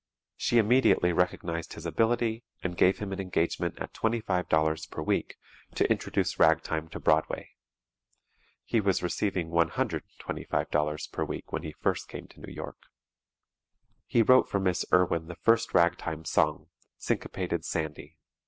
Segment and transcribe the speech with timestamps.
[0.35, 5.37] She immediately recognized his ability and gave him an engagement at $25.00 per week,
[5.75, 7.51] to introduce ragtime to Broadway.
[8.65, 12.81] (He was receiving $125.00 per week when he first came to New York.)
[14.07, 18.17] He wrote for Miss Irwin the first ragtime song, "Syncopated Sandy."